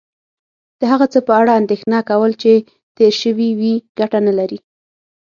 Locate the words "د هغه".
0.79-1.05